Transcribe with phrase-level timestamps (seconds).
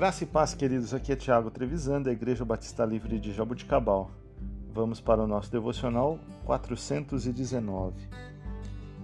[0.00, 0.94] Graça e paz, queridos.
[0.94, 4.10] Aqui é Tiago Trevisan, da Igreja Batista Livre de Jabuticabal.
[4.72, 8.08] Vamos para o nosso devocional 419.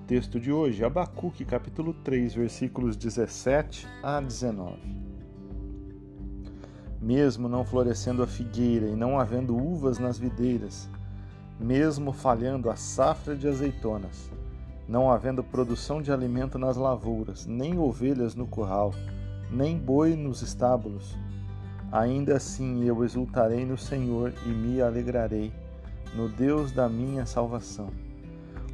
[0.06, 4.78] Texto de hoje, Abacuque, capítulo 3, versículos 17 a 19.
[6.98, 10.88] Mesmo não florescendo a figueira e não havendo uvas nas videiras,
[11.60, 14.30] mesmo falhando a safra de azeitonas,
[14.88, 18.94] não havendo produção de alimento nas lavouras, nem ovelhas no curral,
[19.50, 21.16] nem boi nos estábulos.
[21.92, 25.52] Ainda assim eu exultarei no Senhor e me alegrarei
[26.14, 27.90] no Deus da minha salvação.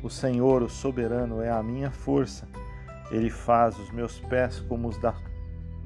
[0.03, 2.49] O Senhor, o soberano, é a minha força.
[3.11, 5.15] Ele faz os meus pés como os da,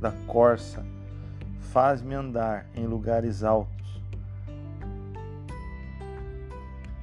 [0.01, 0.85] da corça,
[1.73, 4.01] faz-me andar em lugares altos.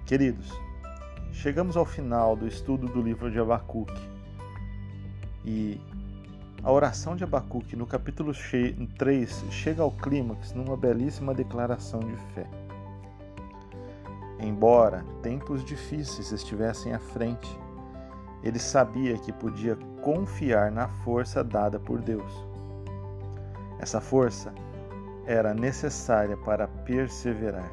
[0.05, 0.49] Queridos,
[1.31, 4.09] chegamos ao final do estudo do livro de Abacuque
[5.45, 5.79] e
[6.63, 8.31] a oração de Abacuque, no capítulo
[8.97, 12.47] 3, chega ao clímax numa belíssima declaração de fé.
[14.39, 17.59] Embora tempos difíceis estivessem à frente,
[18.41, 22.31] ele sabia que podia confiar na força dada por Deus.
[23.77, 24.53] Essa força
[25.25, 27.69] era necessária para perseverar.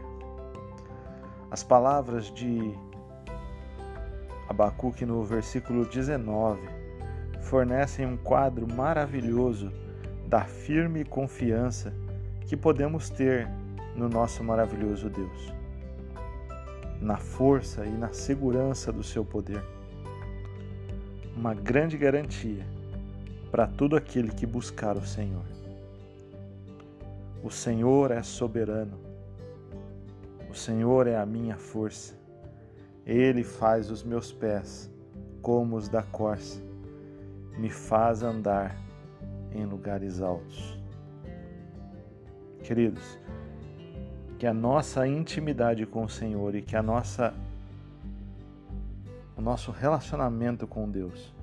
[1.49, 2.75] As palavras de
[4.49, 6.80] Abacuque no versículo 19
[7.51, 9.73] fornecem um quadro maravilhoso
[10.29, 11.93] da firme confiança
[12.47, 13.49] que podemos ter
[13.97, 15.53] no nosso maravilhoso Deus,
[17.01, 19.61] na força e na segurança do seu poder.
[21.37, 22.65] Uma grande garantia
[23.51, 25.45] para todo aquele que buscar o Senhor.
[27.43, 28.97] O Senhor é soberano.
[30.49, 32.15] O Senhor é a minha força.
[33.05, 34.89] Ele faz os meus pés
[35.43, 36.70] como os da corça
[37.59, 38.77] me faz andar
[39.53, 40.79] em lugares altos.
[42.63, 43.19] Queridos,
[44.39, 47.35] que a nossa intimidade com o Senhor e que a nossa
[49.37, 51.35] o nosso relacionamento com Deus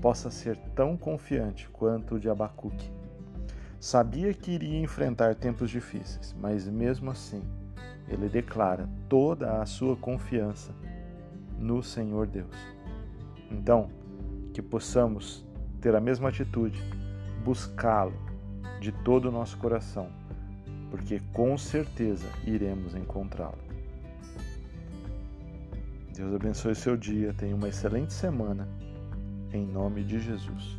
[0.00, 2.90] possa ser tão confiante quanto o de Abacuque.
[3.78, 7.42] Sabia que iria enfrentar tempos difíceis, mas mesmo assim,
[8.08, 10.72] ele declara toda a sua confiança
[11.58, 12.56] no Senhor Deus.
[13.50, 13.90] Então,
[14.58, 15.46] que possamos
[15.80, 16.82] ter a mesma atitude,
[17.44, 18.12] buscá-lo
[18.80, 20.08] de todo o nosso coração,
[20.90, 23.58] porque com certeza iremos encontrá-lo.
[26.12, 28.68] Deus abençoe seu dia, tenha uma excelente semana,
[29.52, 30.76] em nome de Jesus.